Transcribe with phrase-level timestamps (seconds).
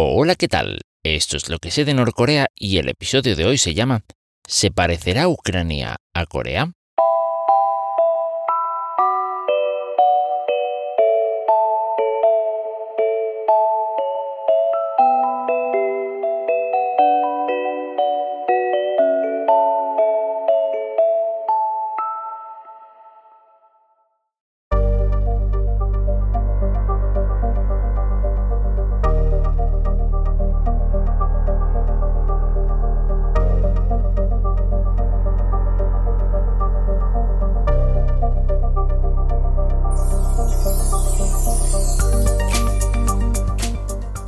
[0.00, 0.78] Hola, ¿qué tal?
[1.02, 4.04] Esto es lo que sé de Norcorea y el episodio de hoy se llama
[4.46, 6.72] ¿Se parecerá Ucrania a Corea?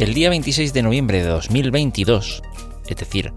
[0.00, 2.42] El día 26 de noviembre de 2022,
[2.88, 3.34] es decir,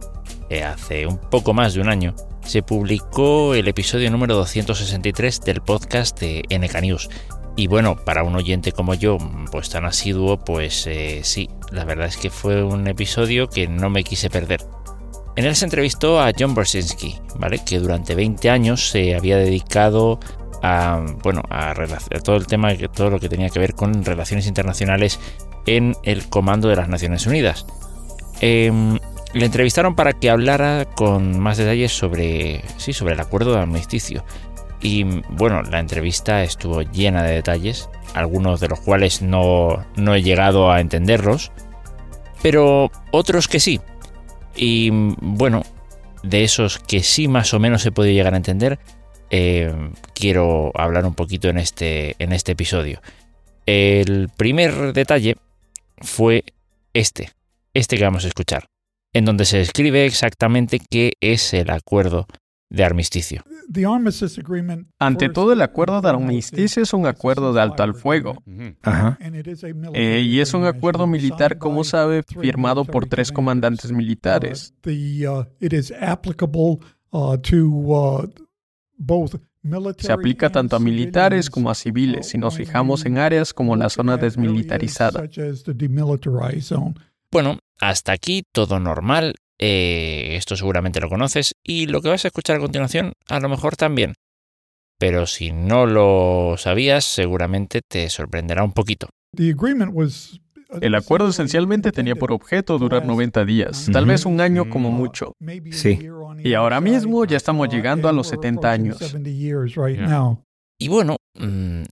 [0.50, 5.60] eh, hace un poco más de un año, se publicó el episodio número 263 del
[5.60, 7.10] podcast de NK News.
[7.58, 9.18] Y bueno, para un oyente como yo,
[9.52, 13.90] pues tan asiduo, pues eh, sí, la verdad es que fue un episodio que no
[13.90, 14.62] me quise perder.
[15.36, 17.60] En él se entrevistó a John Brzezinski, ¿vale?
[17.66, 20.18] Que durante 20 años se había dedicado
[20.64, 21.76] a, bueno, a,
[22.24, 25.20] todo el tema, todo lo que tenía que ver con relaciones internacionales
[25.66, 27.68] en el comando de las Naciones Unidas.
[28.40, 28.98] Em,
[29.34, 34.24] le entrevistaron para que hablara con más detalles sobre, sí, sobre el acuerdo de armisticio.
[34.82, 40.24] Y bueno, la entrevista estuvo llena de detalles, algunos de los cuales no, no he
[40.24, 41.52] llegado a entenderlos,
[42.42, 43.82] pero otros que sí.
[44.56, 45.64] Y bueno,
[46.22, 48.80] de esos que sí más o menos se puede llegar a entender,
[49.36, 53.02] em, quiero hablar un poquito en este, en este episodio.
[53.66, 55.38] El primer detalle
[55.98, 56.44] fue
[56.94, 57.32] este,
[57.74, 58.68] este que vamos a escuchar,
[59.12, 62.28] en donde se describe exactamente qué es el acuerdo
[62.70, 63.44] de armisticio.
[65.00, 68.44] Ante todo, el acuerdo de armisticio es un acuerdo de alto al fuego.
[69.96, 74.76] Eh, y es un acuerdo militar, como sabe, firmado por tres comandantes militares.
[79.98, 83.90] Se aplica tanto a militares como a civiles si nos fijamos en áreas como la
[83.90, 85.24] zona desmilitarizada.
[87.32, 89.36] Bueno, hasta aquí todo normal.
[89.60, 93.50] Eh, esto seguramente lo conoces y lo que vas a escuchar a continuación a lo
[93.50, 94.14] mejor también.
[95.00, 99.10] Pero si no lo sabías, seguramente te sorprenderá un poquito.
[100.82, 105.34] El acuerdo esencialmente tenía por objeto durar 90 días, tal vez un año como mucho.
[105.72, 106.00] Sí.
[106.44, 109.16] Y ahora mismo ya estamos llegando a los 70 años.
[110.80, 111.84] Y bueno, mm,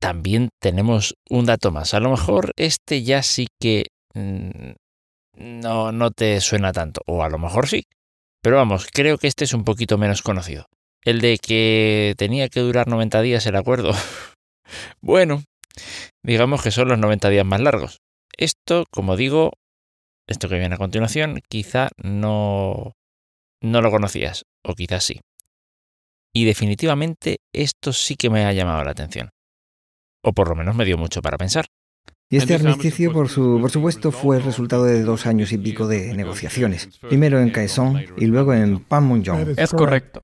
[0.00, 1.94] también tenemos un dato más.
[1.94, 4.72] A lo mejor este ya sí que mm,
[5.36, 7.84] no, no te suena tanto, o a lo mejor sí.
[8.42, 10.66] Pero vamos, creo que este es un poquito menos conocido.
[11.04, 13.92] El de que tenía que durar 90 días el acuerdo.
[15.00, 15.42] bueno,
[16.22, 18.00] digamos que son los 90 días más largos.
[18.36, 19.52] Esto, como digo,
[20.26, 22.92] esto que viene a continuación, quizá no,
[23.62, 25.20] no lo conocías, o quizás sí.
[26.32, 29.30] Y definitivamente esto sí que me ha llamado la atención.
[30.22, 31.66] O por lo menos me dio mucho para pensar.
[32.32, 35.88] Y este armisticio, por, su, por supuesto, fue el resultado de dos años y pico
[35.88, 36.86] de negociaciones.
[37.00, 39.54] Primero en Kaesong y luego en Panmunjom.
[39.56, 40.22] Es correcto.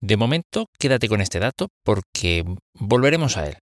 [0.00, 3.58] De momento, quédate con este dato porque volveremos a él.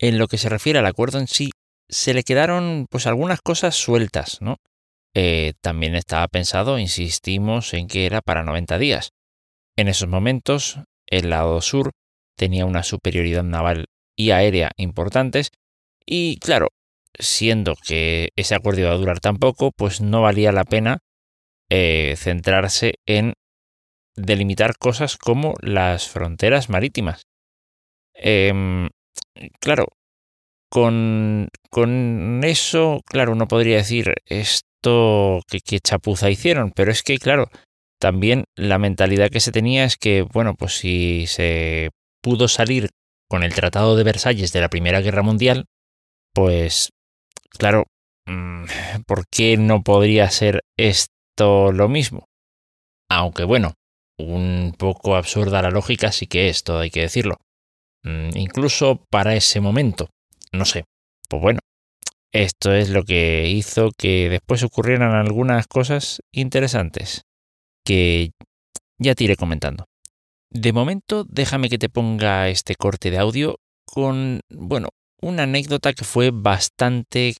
[0.00, 1.50] En lo que se refiere al acuerdo en sí,
[1.92, 4.56] se le quedaron pues algunas cosas sueltas, ¿no?
[5.14, 9.10] Eh, también estaba pensado, insistimos, en que era para 90 días.
[9.76, 11.90] En esos momentos, el lado sur
[12.36, 13.86] tenía una superioridad naval
[14.16, 15.50] y aérea importantes,
[16.06, 16.68] y claro,
[17.18, 20.98] siendo que ese acuerdo iba a durar tan poco, pues no valía la pena
[21.70, 23.34] eh, centrarse en
[24.16, 27.22] delimitar cosas como las fronteras marítimas.
[28.14, 28.88] Em,
[29.60, 29.88] claro,
[30.72, 37.50] con, con, eso, claro, uno podría decir, es que, chapuza hicieron, pero es que, claro,
[38.00, 41.90] también la mentalidad que se tenía es que, bueno, pues si se
[42.22, 42.88] pudo salir
[43.28, 45.66] con el Tratado de Versalles de la Primera Guerra Mundial,
[46.32, 46.88] pues,
[47.50, 47.84] claro,
[48.26, 48.64] mm,
[49.06, 52.24] ¿por qué no podría ser esto lo mismo?
[53.10, 53.74] Aunque bueno,
[54.18, 57.36] un poco absurda la lógica sí que es, todo hay que decirlo.
[58.04, 60.08] Mm, incluso para ese momento.
[60.52, 60.84] No sé.
[61.28, 61.60] Pues bueno,
[62.32, 67.22] esto es lo que hizo que después ocurrieran algunas cosas interesantes
[67.84, 68.32] que
[68.98, 69.84] ya te iré comentando.
[70.50, 73.56] De momento, déjame que te ponga este corte de audio
[73.86, 74.88] con, bueno,
[75.20, 77.34] una anécdota que fue bastante,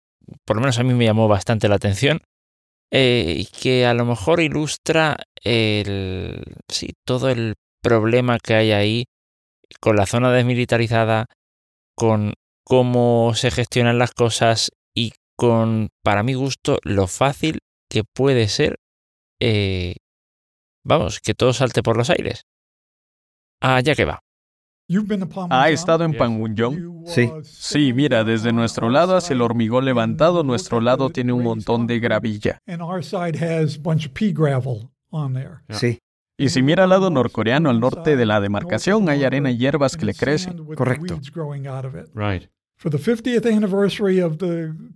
[0.47, 2.21] por lo menos a mí me llamó bastante la atención,
[2.91, 9.05] eh, y que a lo mejor ilustra el, sí, todo el problema que hay ahí
[9.81, 11.27] con la zona desmilitarizada,
[11.95, 14.71] con cómo se gestionan las cosas
[15.37, 17.59] con, para mi gusto, lo fácil
[17.91, 18.77] que puede ser,
[19.41, 19.97] eh,
[20.85, 22.45] vamos, que todo salte por los aires.
[23.61, 24.21] Allá que va.
[25.51, 27.07] ¿Ha estado en Panmunjom?
[27.07, 27.31] Sí.
[27.43, 31.99] Sí, mira, desde nuestro lado hacia el hormigón levantado, nuestro lado tiene un montón de
[31.99, 32.59] gravilla.
[35.71, 35.99] Sí.
[36.37, 39.97] Y si mira al lado norcoreano, al norte de la demarcación, hay arena y hierbas
[39.97, 40.65] que le crecen.
[40.75, 41.21] Correcto.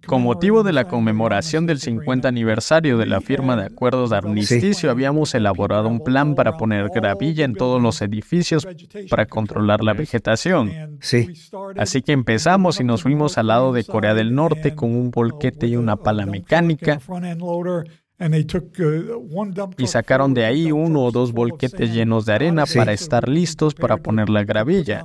[0.06, 4.90] Con motivo de la conmemoración del 50 aniversario de la firma de acuerdos de armisticio,
[4.90, 8.66] habíamos elaborado un plan para poner gravilla en todos los edificios
[9.08, 10.98] para controlar la vegetación.
[11.00, 11.28] Sí.
[11.76, 15.68] Así que empezamos y nos fuimos al lado de Corea del Norte con un volquete
[15.68, 16.98] y una pala mecánica
[19.78, 23.98] y sacaron de ahí uno o dos volquetes llenos de arena para estar listos para
[23.98, 25.04] poner la gravilla.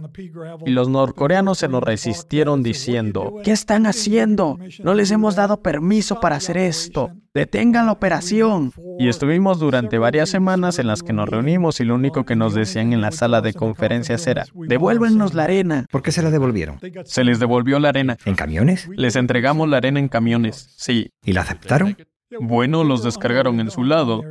[0.65, 4.57] Y los norcoreanos se nos resistieron diciendo, ¿qué están haciendo?
[4.83, 7.11] No les hemos dado permiso para hacer esto.
[7.33, 8.73] Detengan la operación.
[8.99, 12.53] Y estuvimos durante varias semanas en las que nos reunimos y lo único que nos
[12.53, 15.85] decían en la sala de conferencias era, devuélvenos la arena.
[15.89, 16.79] ¿Por qué se la devolvieron?
[17.05, 18.17] Se les devolvió la arena.
[18.25, 18.89] ¿En camiones?
[18.95, 21.11] Les entregamos la arena en camiones, sí.
[21.23, 21.95] ¿Y la aceptaron?
[22.39, 24.23] Bueno, los descargaron en su lado.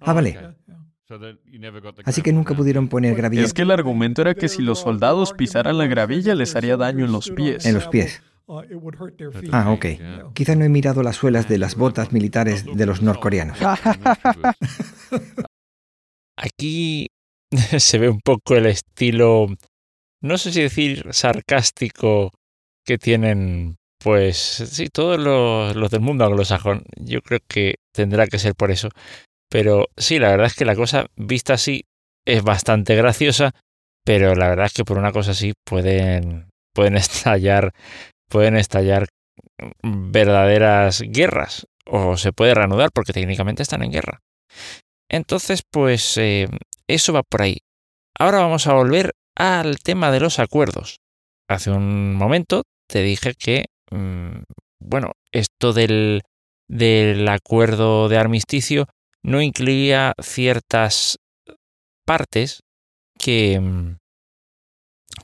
[0.00, 0.56] Ah, vale.
[2.04, 3.44] Así que nunca pudieron poner gravilla.
[3.44, 7.04] Es que el argumento era que si los soldados pisaran la gravilla les haría daño
[7.04, 7.66] en los pies.
[7.66, 8.22] En los pies.
[9.52, 9.86] Ah, ok.
[10.34, 13.58] Quizá no he mirado las suelas de las botas militares de los norcoreanos.
[16.36, 17.08] Aquí
[17.78, 19.46] se ve un poco el estilo,
[20.22, 22.30] no sé si decir sarcástico
[22.84, 26.84] que tienen pues sí, todos los, del mundo anglosajón.
[26.96, 28.88] Yo creo que tendrá que ser por eso.
[29.50, 31.84] Pero sí, la verdad es que la cosa vista así
[32.26, 33.52] es bastante graciosa,
[34.04, 37.72] pero la verdad es que por una cosa así pueden, pueden estallar,
[38.28, 39.08] pueden estallar
[39.82, 44.20] verdaderas guerras o se puede reanudar porque técnicamente están en guerra.
[45.10, 46.48] Entonces, pues eh,
[46.88, 47.58] eso va por ahí.
[48.18, 51.00] Ahora vamos a volver al tema de los acuerdos.
[51.48, 54.42] Hace un momento te dije que Mm,
[54.80, 56.22] bueno, esto del,
[56.68, 58.86] del acuerdo de armisticio
[59.22, 61.18] no incluía ciertas
[62.06, 62.60] partes
[63.18, 63.96] que, mm,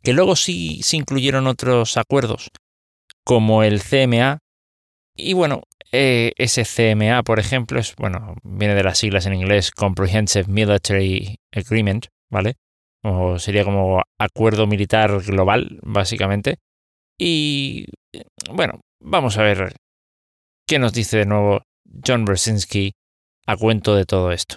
[0.02, 2.50] que luego sí se incluyeron otros acuerdos,
[3.24, 4.38] como el CMA.
[5.16, 5.62] Y bueno,
[5.92, 11.36] eh, ese CMA, por ejemplo, es, bueno, viene de las siglas en inglés Comprehensive Military
[11.52, 12.56] Agreement, ¿vale?
[13.02, 16.58] O sería como acuerdo militar global, básicamente.
[17.18, 17.86] Y
[18.52, 19.74] bueno, vamos a ver
[20.66, 21.62] qué nos dice de nuevo
[22.06, 22.92] John Brzezinski
[23.46, 24.56] a cuento de todo esto.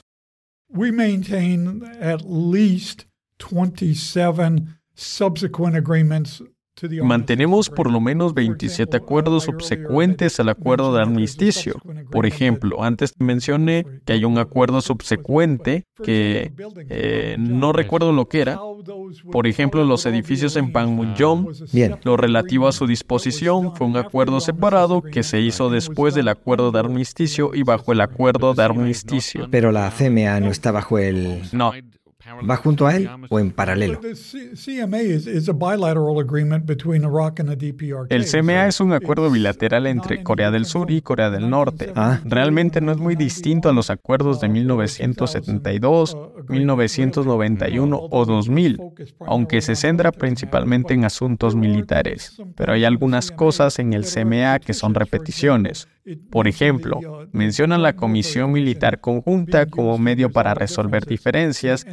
[0.67, 3.05] We maintain at least
[3.39, 6.41] 27 subsequent agreements
[7.03, 11.75] Mantenemos por lo menos 27 acuerdos subsecuentes al acuerdo de armisticio.
[12.11, 16.53] Por ejemplo, antes mencioné que hay un acuerdo subsecuente que
[16.89, 18.59] eh, no recuerdo lo que era.
[19.31, 21.97] Por ejemplo, los edificios en Panmunjom, Bien.
[22.03, 26.71] lo relativo a su disposición fue un acuerdo separado que se hizo después del acuerdo
[26.71, 29.47] de armisticio y bajo el acuerdo de armisticio.
[29.51, 31.41] Pero la CMA no está bajo el...
[31.51, 31.71] No,
[32.49, 33.99] ¿Va junto a él o en paralelo?
[38.09, 41.91] El CMA es un acuerdo bilateral entre Corea del Sur y Corea del Norte.
[41.95, 42.19] Ah.
[42.23, 46.17] Realmente no es muy distinto a los acuerdos de 1972,
[46.47, 48.79] 1991 o 2000,
[49.25, 52.37] aunque se centra principalmente en asuntos militares.
[52.55, 55.87] Pero hay algunas cosas en el CMA que son repeticiones.
[56.29, 56.99] Por ejemplo,
[57.31, 61.85] mencionan la Comisión Militar Conjunta como medio para resolver diferencias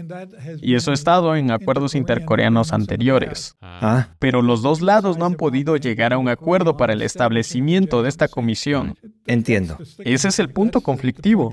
[0.60, 3.56] y eso ha estado en acuerdos intercoreanos anteriores.
[3.60, 8.02] Ah, Pero los dos lados no han podido llegar a un acuerdo para el establecimiento
[8.02, 8.96] de esta comisión.
[9.26, 9.78] entiendo.
[9.98, 11.52] Ese es el punto conflictivo.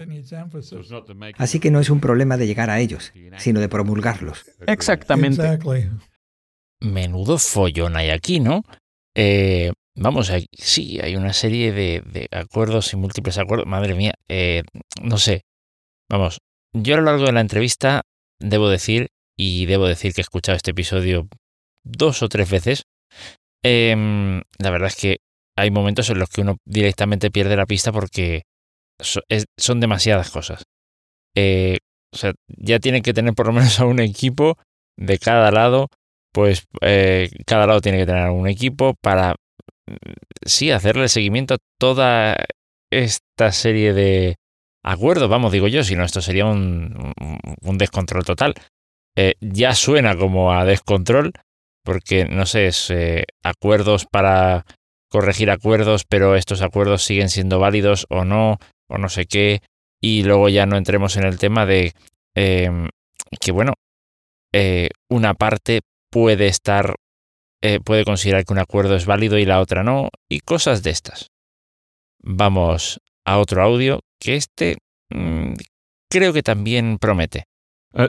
[1.38, 4.46] Así que no es un problema de llegar a ellos, sino de promulgarlos.
[4.68, 5.60] Exactamente.
[6.80, 8.64] Menudo follón hay aquí, ¿no?
[9.16, 13.68] Eh, vamos, hay- sí, hay una serie de, de acuerdos y múltiples acuerdos.
[13.68, 14.64] Madre mía, eh,
[15.02, 15.42] no sé.
[16.10, 16.40] Vamos,
[16.74, 18.02] yo a lo largo de la entrevista
[18.40, 19.08] debo decir,
[19.38, 21.28] y debo decir que he escuchado este episodio
[21.86, 22.84] dos o tres veces,
[23.64, 25.18] em, la verdad es que
[25.58, 28.44] hay momentos en los que uno directamente pierde la pista porque
[29.00, 30.64] so- es- son demasiadas cosas.
[31.36, 31.80] Eh,
[32.14, 34.58] o sea, ya tienen que tener por lo menos a un equipo
[34.98, 35.88] de cada lado,
[36.34, 39.36] pues eh, cada lado tiene que tener un equipo para,
[40.46, 42.36] sí, hacerle seguimiento a toda
[42.92, 44.36] esta serie de
[44.84, 47.14] acuerdos, vamos, digo yo, si no, esto sería un,
[47.78, 48.54] descontrol total.
[49.16, 51.32] Eh, ya suena como a descontrol,
[51.84, 54.66] porque, no sé, es eh, acuerdos para
[55.10, 58.58] corregir acuerdos, pero estos acuerdos siguen siendo válidos o no,
[58.90, 59.62] o no sé qué,
[60.02, 61.94] y luego ya no entremos en el tema de
[62.36, 62.90] em,
[63.40, 63.74] que, bueno,
[64.52, 66.96] eh, una parte puede estar,
[67.66, 70.90] eh, puede considerar que un acuerdo es válido y la otra no, y cosas de
[70.90, 71.32] estas.
[72.22, 74.80] Vamos a otro audio que este
[75.10, 75.54] mm,
[76.10, 77.46] creo que también promete.
[77.96, 78.08] Uh,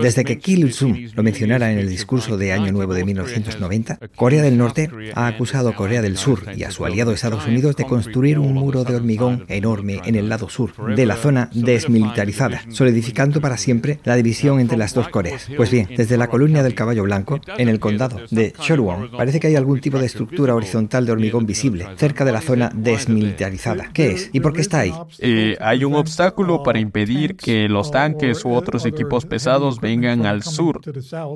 [0.00, 4.40] Desde que Kim Il-sung lo mencionara en el discurso de Año Nuevo de 1990, Corea
[4.40, 7.84] del Norte ha acusado a Corea del Sur y a su aliado Estados Unidos de
[7.84, 13.42] construir un muro de hormigón enorme en el lado sur de la zona desmilitarizada, solidificando
[13.42, 15.48] para siempre la división entre las dos Coreas.
[15.54, 19.48] Pues bien, desde la columna del Caballo Blanco, en el condado de Chorwon, parece que
[19.48, 23.90] hay algún tipo de estructura horizontal de hormigón visible cerca de la zona desmilitarizada.
[23.92, 24.30] ¿Qué es?
[24.32, 24.94] ¿Y por qué está ahí?
[25.18, 30.42] Eh, hay un obstáculo para impedir que los tanques u otros equipos pesados vengan al
[30.42, 30.80] sur.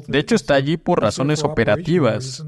[0.06, 2.45] De hecho, está allí por razones operativas.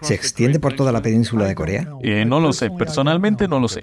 [0.00, 1.88] ¿Se extiende por toda la península de Corea?
[2.02, 3.82] Eh, no lo sé, personalmente no lo sé.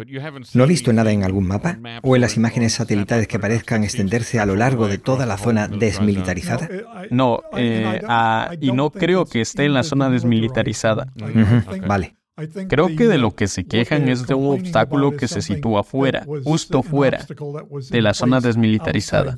[0.53, 1.79] ¿No ha visto nada en algún mapa?
[2.03, 5.67] ¿O en las imágenes satelitales que parezcan extenderse a lo largo de toda la zona
[5.67, 6.70] desmilitarizada?
[7.10, 11.13] No, eh, ah, y no creo que esté en la zona desmilitarizada.
[11.88, 12.15] Vale.
[12.70, 16.24] Creo que de lo que se quejan es de un obstáculo que se sitúa fuera,
[16.44, 17.25] justo fuera
[17.89, 19.36] de la zona desmilitarizada.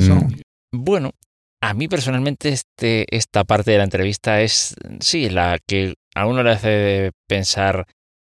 [0.00, 0.40] Mm.
[0.72, 1.12] Bueno,
[1.60, 6.42] a mí personalmente este, esta parte de la entrevista es, sí, la que a uno
[6.42, 7.86] le hace pensar,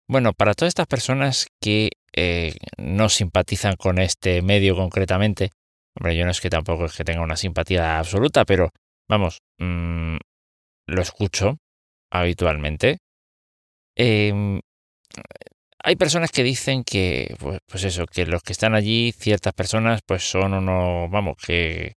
[0.08, 5.50] bueno, para todas estas personas que eh, no simpatizan con este medio concretamente,
[5.96, 8.70] hombre, yo no es que tampoco es que tenga una simpatía absoluta, pero
[9.08, 10.16] vamos, mm,
[10.86, 11.58] lo escucho,
[12.10, 12.98] habitualmente.
[13.96, 14.60] Em,
[15.82, 20.00] hay personas que dicen que, pues, pues, eso, que los que están allí, ciertas personas,
[20.06, 21.94] pues son unos, vamos, que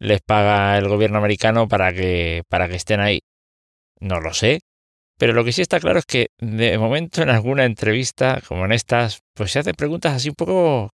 [0.00, 3.20] les paga el gobierno americano para que, para que estén ahí.
[4.00, 4.60] No lo sé.
[5.18, 8.72] Pero lo que sí está claro es que de momento en alguna entrevista, como en
[8.72, 10.90] estas, pues se hacen preguntas así un poco,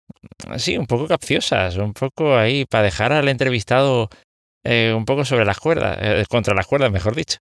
[0.48, 4.08] así, un poco capciosas, un poco ahí para dejar al entrevistado
[4.64, 7.38] eh, un poco sobre las cuerdas, eh, contra las cuerdas, mejor dicho.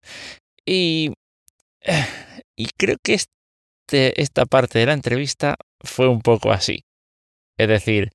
[0.68, 1.14] Y,
[2.58, 6.84] y creo que este, esta parte de la entrevista fue un poco así.
[7.58, 8.12] Es decir,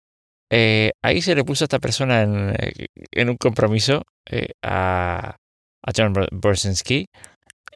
[0.50, 5.36] eh, ahí se le puso a esta persona en, eh, un compromiso eh, a,
[5.82, 7.06] a, John Borsinski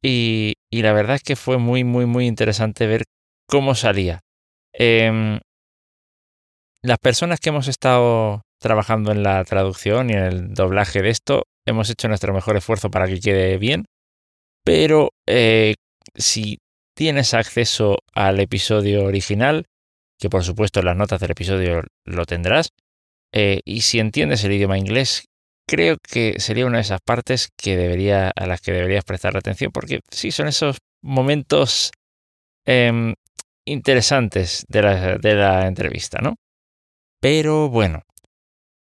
[0.02, 3.04] y, y, la verdad es que fue muy, muy, muy interesante ver
[3.48, 4.20] cómo salía.
[4.74, 5.40] Em,
[6.82, 11.44] las personas que hemos estado trabajando en la traducción y en el doblaje de esto,
[11.66, 13.86] hemos hecho nuestro mejor esfuerzo para que quede bien
[14.66, 15.76] pero eh,
[16.16, 16.58] si
[16.96, 19.66] tienes acceso al episodio original,
[20.18, 22.70] que por supuesto las notas del episodio lo tendrás,
[23.32, 25.26] eh, y si entiendes el idioma inglés,
[25.68, 29.70] creo que sería una de esas partes que debería, a las que deberías prestar atención,
[29.70, 31.92] porque sí son esos momentos
[32.64, 33.14] em,
[33.64, 36.34] interesantes de la, entrevista, ¿no?
[37.20, 38.02] Pero bueno,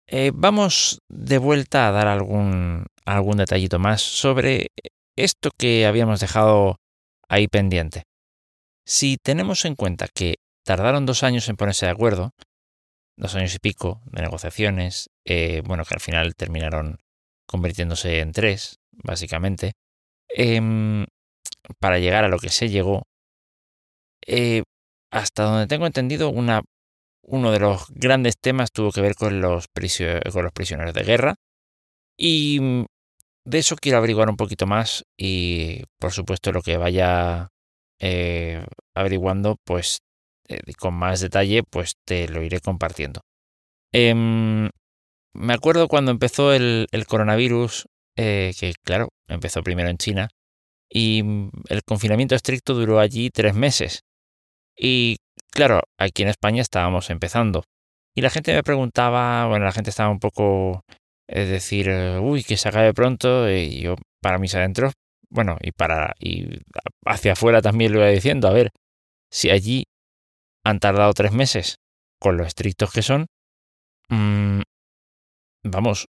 [0.06, 4.68] eh, vamos de vuelta a dar algún, algún detallito más sobre
[5.16, 6.76] esto que habíamos dejado
[7.28, 8.04] ahí pendiente.
[8.84, 12.32] Si tenemos en cuenta que tardaron dos años en ponerse de acuerdo,
[13.16, 16.98] dos años y pico de negociaciones, eh, bueno, que al final terminaron
[17.46, 19.72] convirtiéndose en tres, básicamente,
[20.28, 21.06] em,
[21.78, 23.02] para llegar a lo que se llegó,
[24.26, 24.62] eh,
[25.10, 26.62] hasta donde tengo entendido, una,
[27.22, 29.66] uno de los grandes temas tuvo que ver con los,
[30.32, 31.34] con los prisioneros de guerra,
[32.16, 32.86] y
[33.44, 37.48] de eso quiero averiguar un poquito más y por supuesto lo que vaya
[38.00, 39.98] eh, averiguando pues
[40.48, 43.20] eh, con más detalle pues te lo iré compartiendo.
[43.92, 44.70] Em,
[45.34, 50.28] me acuerdo cuando empezó el, coronavirus, eh, que claro, empezó primero en China,
[50.90, 51.22] y
[51.68, 54.00] el confinamiento estricto duró allí tres meses.
[54.76, 55.16] Y
[55.50, 57.64] claro, aquí en España estábamos empezando.
[58.14, 60.82] Y la gente me preguntaba, bueno, la gente estaba un poco
[61.28, 64.94] es decir, eh, uy, que se acabe pronto, y yo para mis adentros,
[65.30, 66.60] bueno, y para y
[67.06, 68.70] hacia afuera también lo iba diciendo, a ver,
[69.30, 69.84] si allí
[70.64, 71.76] han tardado tres meses
[72.20, 73.26] con lo estrictos que son,
[74.08, 74.60] mm,
[75.64, 76.06] vamos,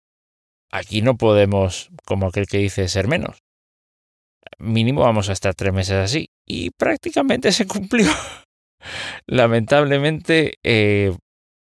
[0.72, 3.38] aquí no podemos, como aquel que dice, ser menos.
[4.60, 6.28] Mínimo vamos a estar tres meses así.
[6.46, 8.10] Y prácticamente se cumplió.
[9.28, 11.16] Lamentablemente, eh,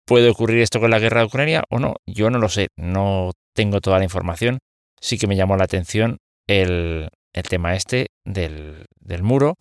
[0.09, 1.97] ¿Puede ocurrir esto con la guerra de Ucrania o no?
[2.07, 4.59] Yo no lo sé, no tengo toda la información.
[5.03, 7.11] Sí que me llamó la atención el,
[7.47, 8.87] tema este del,
[9.21, 9.57] muro,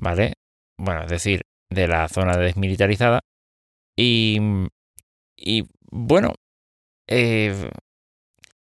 [0.00, 0.34] ¿vale?
[0.78, 3.18] Bueno, es decir, de la zona desmilitarizada.
[3.96, 4.38] Y,
[5.36, 6.34] y bueno,
[7.08, 7.68] eh,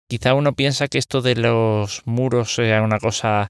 [0.07, 3.49] quizá uno piensa que esto de los muros sea una cosa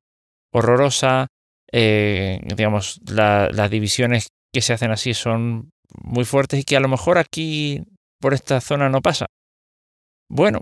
[0.51, 1.27] horrorosa,
[1.71, 5.69] eh, digamos, las divisiones que se hacen así son
[6.01, 7.83] muy fuertes y que a lo mejor aquí
[8.19, 9.27] por esta zona no pasa.
[10.29, 10.61] Bueno,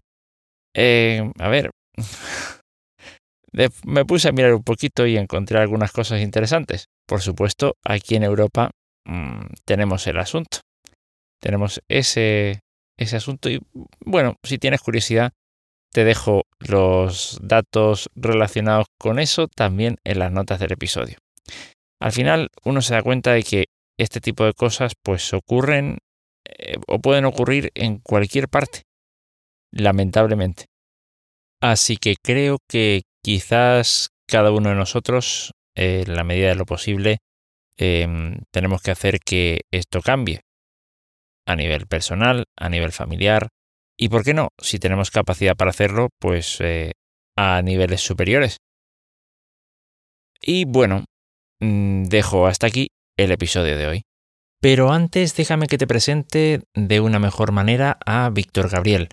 [0.76, 1.72] eh, a ver,
[3.86, 6.86] me puse a mirar un poquito y encontré algunas cosas interesantes.
[7.08, 8.72] Por supuesto, aquí en Europa
[9.06, 10.60] mm, tenemos el asunto.
[11.42, 12.60] Tenemos ese,
[12.98, 13.60] ese asunto y
[14.06, 15.32] bueno, si tienes curiosidad,
[15.92, 21.18] te dejo los datos relacionados con eso también en las notas del episodio.
[22.02, 23.66] Al final uno se da cuenta de que
[24.00, 25.98] este tipo de cosas pues ocurren
[26.46, 28.84] eh, o pueden ocurrir en cualquier parte,
[29.72, 30.66] lamentablemente.
[31.62, 37.18] Así que creo que quizás cada uno de nosotros, en la medida de lo posible,
[37.78, 40.42] em, tenemos que hacer que esto cambie
[41.46, 43.50] a nivel personal, a nivel familiar,
[43.98, 46.94] y por qué no, si tenemos capacidad para hacerlo, pues eh,
[47.36, 48.60] a niveles superiores.
[50.42, 51.04] Y bueno,
[51.60, 52.88] mm, dejo hasta aquí
[53.24, 54.02] el episodio de hoy.
[54.62, 59.10] Pero antes déjame que te presente de una mejor manera a Víctor Gabriel.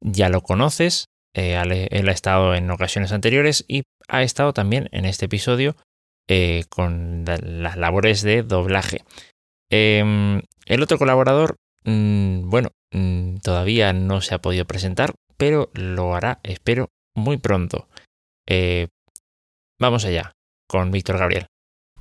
[0.00, 1.60] Ya lo conoces, eh,
[1.90, 5.76] él ha estado en ocasiones anteriores y ha estado también en este episodio
[6.28, 9.02] eh, con las labores de doblaje.
[9.70, 16.14] Em, el otro colaborador, mm, bueno, Mm, todavía no se ha podido presentar, pero lo
[16.14, 17.88] hará, espero, muy pronto.
[18.48, 18.88] Eh,
[19.78, 20.32] vamos allá
[20.68, 21.46] con Víctor Gabriel.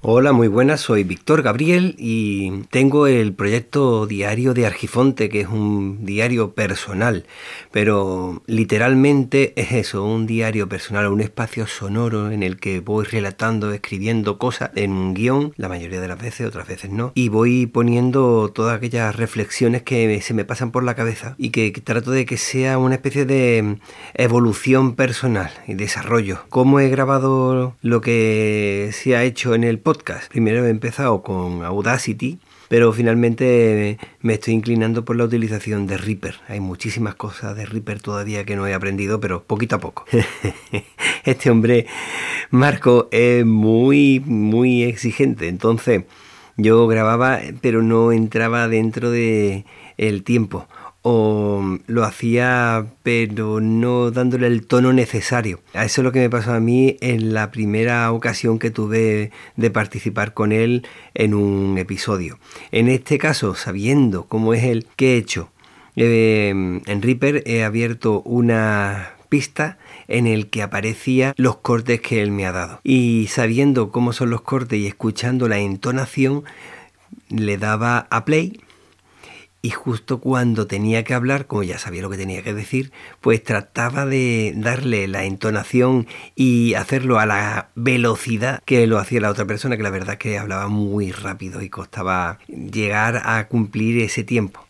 [0.07, 5.47] Hola, muy buenas, soy Víctor Gabriel y tengo el proyecto Diario de Argifonte, que es
[5.47, 7.25] un diario personal,
[7.71, 13.71] pero literalmente es eso, un diario personal, un espacio sonoro en el que voy relatando,
[13.71, 17.65] escribiendo cosas en un guion, la mayoría de las veces, otras veces no, y voy
[17.65, 22.27] poniendo todas aquellas reflexiones que se me pasan por la cabeza y que, trato de
[22.27, 23.79] que sea una especie de
[24.13, 26.41] evolución personal y desarrollo.
[26.50, 29.94] ¿Cómo he grabado lo que se ha hecho en el podcast?
[30.29, 36.35] Primero he empezado con Audacity, pero finalmente me estoy inclinando por la utilización de Reaper.
[36.47, 40.05] Hay muchísimas cosas de Reaper todavía que no he aprendido, pero poquito a poco.
[41.24, 41.87] este hombre,
[42.50, 45.48] Marco, es muy, muy exigente.
[45.48, 46.03] Entonces,
[46.57, 49.65] yo grababa, pero no entraba dentro de
[49.98, 50.67] el tiempo
[51.07, 55.59] o lo hacía pero no dándole el tono necesario.
[55.75, 59.29] A eso es lo que me pasó a mí en la primera ocasión que tuve
[59.55, 62.39] de participar con él en un episodio.
[62.72, 65.51] En este caso, sabiendo cómo es él, ¿qué he hecho?
[65.96, 72.31] Eh, en Reaper he abierto una pista en el que aparecía los cortes que él
[72.31, 72.79] me ha dado.
[72.83, 76.46] Y sabiendo cómo son los cortes y escuchando la entonación,
[77.29, 78.59] le daba a play
[79.65, 83.43] y justo cuando tenía que hablar, como ya sabía lo que tenía que decir, pues
[83.43, 89.45] trataba de darle la entonación y hacerlo a la velocidad que lo hacía la otra
[89.45, 94.23] persona, que la verdad es que hablaba muy rápido y costaba llegar a cumplir ese
[94.23, 94.63] tiempo.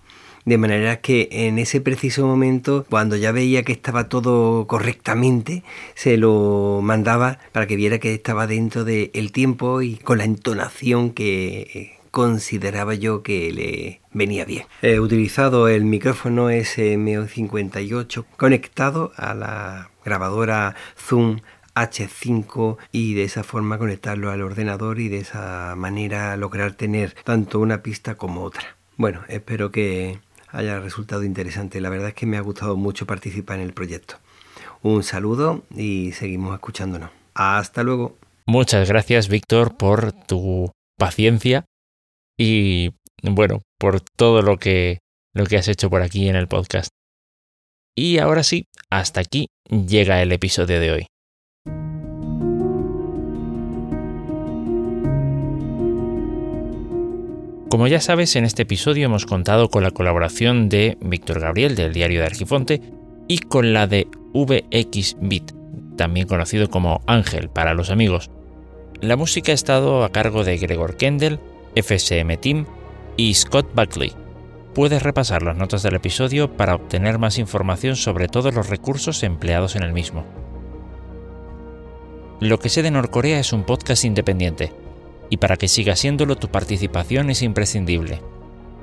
[0.45, 5.63] De manera que en ese preciso momento, cuando ya veía que estaba todo correctamente,
[5.95, 11.10] se lo mandaba para que viera que estaba dentro del tiempo y con la entonación
[11.10, 14.63] que consideraba yo que le venía bien.
[14.82, 21.41] He utilizado el micrófono SM58 conectado a la grabadora Zoom
[21.75, 27.60] H5 y de esa forma conectarlo al ordenador y de esa manera lograr tener tanto
[27.60, 28.78] una pista como otra.
[28.95, 31.82] Bueno, espero que haya resultado interesante.
[31.82, 34.15] La verdad es que me ha gustado mucho participar en el proyecto.
[34.84, 37.10] Un saludo y seguimos escuchándonos.
[37.34, 38.17] Hasta luego.
[38.45, 41.65] Muchas gracias, Víctor, por tu paciencia
[42.38, 45.00] y bueno, por todo lo que,
[45.34, 46.89] lo que has hecho por aquí en el podcast.
[47.95, 51.08] Y ahora sí, hasta aquí llega el episodio de hoy.
[57.69, 61.93] Como ya sabes, en este episodio hemos contado con la colaboración de Víctor Gabriel del
[61.93, 62.82] diario de Argifonte
[63.28, 65.52] y con la de VXBit,
[65.98, 68.30] también conocido como Ángel para los amigos.
[69.02, 71.39] La música ha estado a cargo de Gregor Kendall
[71.76, 72.66] FSM Team
[73.18, 74.14] y Scott Buckley.
[74.74, 79.76] Puedes repasar las notas del episodio para obtener más información sobre todos los recursos empleados
[79.76, 80.26] en el mismo.
[82.42, 84.74] Lo que sé de Norcorea es un podcast independiente,
[85.30, 88.22] y para que siga siéndolo tu participación es imprescindible.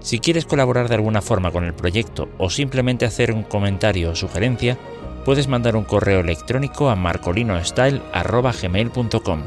[0.00, 4.16] Si quieres colaborar de alguna forma con el proyecto o simplemente hacer un comentario o
[4.16, 4.78] sugerencia,
[5.24, 9.42] puedes mandar un correo electrónico a marcolinostyle.gmail.com.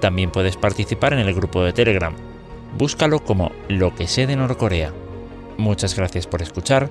[0.00, 2.12] También puedes participar en el grupo de Telegram,
[2.76, 4.92] búscalo como Lo que sé de Norcorea.
[5.58, 6.90] Muchas gracias por escuchar,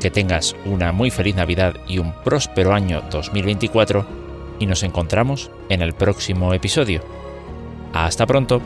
[0.00, 4.06] que tengas una muy feliz Navidad y un próspero año 2024
[4.58, 7.02] y nos encontramos en el próximo episodio.
[7.92, 8.60] Hasta pronto.